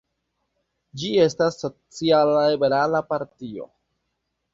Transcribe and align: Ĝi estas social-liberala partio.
Ĝi 1.01 1.09
estas 1.25 1.57
social-liberala 1.63 3.03
partio. 3.11 3.69